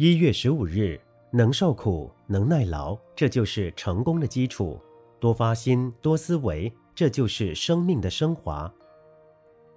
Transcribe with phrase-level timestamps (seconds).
[0.00, 0.96] 一月十五日，
[1.32, 4.80] 能受苦，能耐劳，这就是成功的基础。
[5.18, 8.72] 多发心，多思维，这就是生命的升华。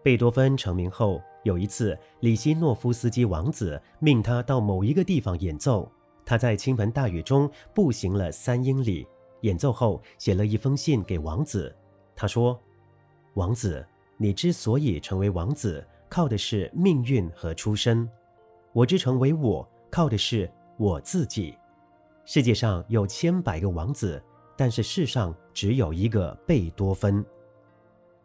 [0.04, 5.92] 贝多芬成名后，有一次，里希诺夫斯基王子命他到某一个地方演奏。
[6.24, 9.08] 他在倾盆大雨中步行了三英里，
[9.40, 11.76] 演奏后写了一封信给王子。
[12.16, 12.60] 他说
[13.34, 13.84] ：“王子，
[14.18, 18.08] 你之所以成为王子，靠的是命运和出身；
[18.72, 21.56] 我之成为我，靠的是我自己。
[22.24, 24.24] 世界上有千百个王子，
[24.56, 27.24] 但是世上只有一个贝多芬。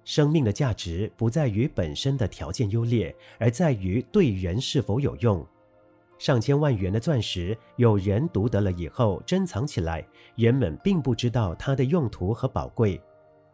[0.05, 5.45] 生命的价值不在于本身的条件优劣，而在于对人是否有用。”
[6.19, 12.99] 上千万元的钻石，有人独得了以后珍藏起来，人们并不知道它的用途和宝贵；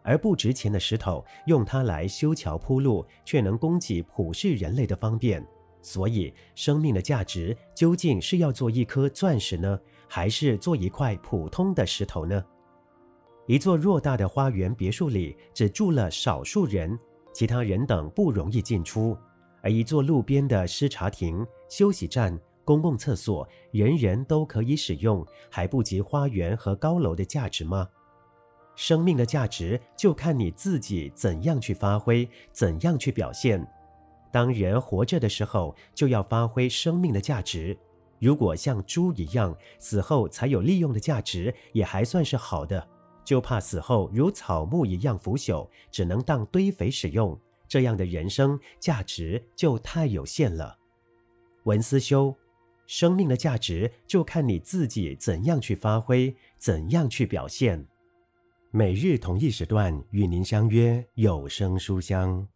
[0.02, 5.44] 而不值钱的石头，用它来修桥铺路，却能供给普世人类的方便。
[5.82, 9.78] 所以，生命的价值究竟是要做一颗钻石呢，
[10.08, 12.42] 还是做一块普通的石头呢？
[13.46, 16.96] 一座偌大的花园别墅里，只住了少数人，
[17.34, 19.18] 其他人等不容易进出；
[19.60, 27.88] 而一座路边的诗茶亭、休息站，公共厕所人人都可以使用，还不及花园和高楼的价值吗？
[28.76, 33.66] 生命的价值就看你自己怎样去发挥，怎样去表现。
[34.32, 37.76] 当人活着的时候，就要发挥生命的价值。
[38.18, 42.88] 如果像猪一样，死后才有利用的价值，也还算是好的。
[43.24, 47.38] 就怕死后如草木一样腐朽，只能当堆肥使用。
[47.68, 50.76] 这样的人生价值就太有限了。
[51.64, 52.34] 文思修。
[52.84, 57.86] 生命的价值就看你自己怎样去发挥，怎样去表现。
[58.70, 62.46] 每日同一时段与您相约有声书香。